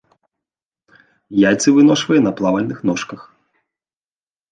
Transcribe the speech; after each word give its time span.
Яйцы 1.49 1.69
выношвае 1.77 2.19
на 2.23 2.31
плавальных 2.39 2.81
ножках. 2.91 3.21